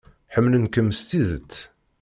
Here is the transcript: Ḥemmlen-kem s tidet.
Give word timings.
Ḥemmlen-kem 0.33 0.89
s 0.97 0.99
tidet. 1.09 1.53